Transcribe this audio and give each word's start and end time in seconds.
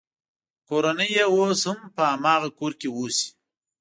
کورنۍ 0.67 1.09
یې 1.17 1.23
اوس 1.33 1.61
هم 1.69 1.79
په 1.95 2.03
هماغه 2.11 2.49
کور 2.57 2.71
کې 2.79 2.87
اوسي. 2.97 3.27